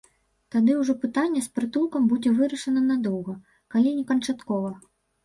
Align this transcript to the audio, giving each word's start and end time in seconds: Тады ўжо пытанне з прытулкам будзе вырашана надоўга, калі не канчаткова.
Тады 0.53 0.71
ўжо 0.77 0.93
пытанне 1.03 1.43
з 1.47 1.51
прытулкам 1.57 2.07
будзе 2.13 2.29
вырашана 2.39 2.81
надоўга, 2.87 3.37
калі 3.75 3.93
не 3.99 4.05
канчаткова. 4.15 4.73